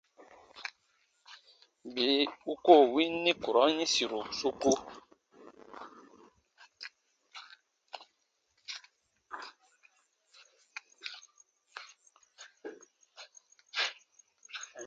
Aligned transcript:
Bii 1.93 2.23
u 2.51 2.53
koo 2.63 2.83
win 2.93 3.13
nikurɔn 3.23 3.69
yĩsiru 3.79 4.19
soku. 4.39 4.73